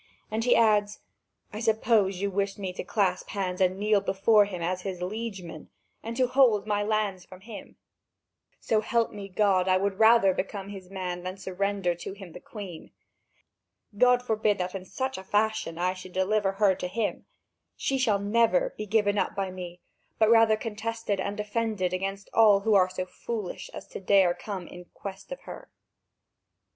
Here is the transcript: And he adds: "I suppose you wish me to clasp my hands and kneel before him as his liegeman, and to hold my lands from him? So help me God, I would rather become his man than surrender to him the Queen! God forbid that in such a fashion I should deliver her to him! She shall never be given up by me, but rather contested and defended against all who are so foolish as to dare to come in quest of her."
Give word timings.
And 0.31 0.43
he 0.43 0.55
adds: 0.55 0.99
"I 1.53 1.59
suppose 1.59 2.21
you 2.21 2.31
wish 2.31 2.57
me 2.57 2.73
to 2.73 2.83
clasp 2.83 3.27
my 3.35 3.41
hands 3.43 3.61
and 3.61 3.77
kneel 3.77 4.01
before 4.01 4.45
him 4.45 4.59
as 4.63 4.81
his 4.81 4.99
liegeman, 4.99 5.69
and 6.01 6.17
to 6.17 6.25
hold 6.25 6.65
my 6.65 6.81
lands 6.81 7.23
from 7.23 7.41
him? 7.41 7.75
So 8.59 8.81
help 8.81 9.11
me 9.11 9.29
God, 9.29 9.67
I 9.67 9.77
would 9.77 9.99
rather 9.99 10.33
become 10.33 10.69
his 10.69 10.89
man 10.89 11.21
than 11.21 11.37
surrender 11.37 11.93
to 11.93 12.13
him 12.13 12.31
the 12.31 12.39
Queen! 12.39 12.89
God 13.95 14.23
forbid 14.23 14.57
that 14.57 14.73
in 14.73 14.85
such 14.85 15.19
a 15.19 15.23
fashion 15.23 15.77
I 15.77 15.93
should 15.93 16.13
deliver 16.13 16.53
her 16.53 16.73
to 16.73 16.87
him! 16.87 17.27
She 17.75 17.99
shall 17.99 18.17
never 18.17 18.73
be 18.75 18.87
given 18.87 19.19
up 19.19 19.35
by 19.35 19.51
me, 19.51 19.81
but 20.17 20.31
rather 20.31 20.57
contested 20.57 21.19
and 21.19 21.37
defended 21.37 21.93
against 21.93 22.27
all 22.33 22.61
who 22.61 22.73
are 22.73 22.89
so 22.89 23.05
foolish 23.05 23.69
as 23.71 23.85
to 23.89 23.99
dare 23.99 24.33
to 24.33 24.43
come 24.43 24.67
in 24.67 24.85
quest 24.95 25.31
of 25.31 25.41
her." 25.41 25.69